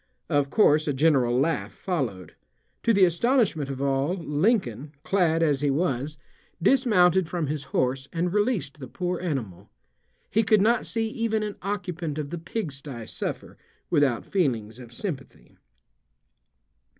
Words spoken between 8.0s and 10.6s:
and released the poor animal. He could